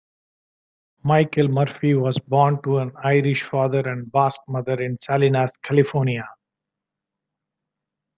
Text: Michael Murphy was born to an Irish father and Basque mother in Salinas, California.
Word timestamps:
Michael 1.03 1.49
Murphy 1.49 1.93
was 1.93 2.17
born 2.17 2.59
to 2.63 2.79
an 2.79 2.91
Irish 3.03 3.43
father 3.51 3.87
and 3.87 4.11
Basque 4.11 4.41
mother 4.47 4.81
in 4.81 4.97
Salinas, 5.03 5.51
California. 5.63 6.27